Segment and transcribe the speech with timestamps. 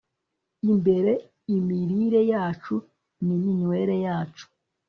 [0.69, 1.11] imbere
[1.55, 2.75] imirire yacu
[3.25, 4.45] niminywere yacu